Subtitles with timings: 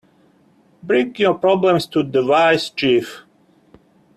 [0.81, 3.19] Bring your problems to the wise chief.